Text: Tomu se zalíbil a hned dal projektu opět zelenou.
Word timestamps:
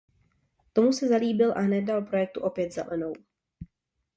Tomu 0.73 0.93
se 0.93 1.07
zalíbil 1.07 1.51
a 1.51 1.59
hned 1.59 1.81
dal 1.81 2.01
projektu 2.01 2.39
opět 2.41 2.73
zelenou. 2.73 3.13